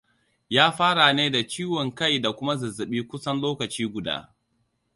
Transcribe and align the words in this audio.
ya 0.49 0.71
fara 0.71 1.13
ne 1.13 1.31
da 1.31 1.47
ciwon 1.47 1.91
kai 1.95 2.21
da 2.21 2.31
kuma 2.35 2.55
zazzaɓi 2.57 3.07
kusan 3.09 3.39
lokaci 3.41 3.85
guda 3.93 4.15